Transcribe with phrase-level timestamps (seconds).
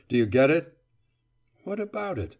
[0.07, 0.77] Do you get it?"
[1.63, 2.29] "What about it?"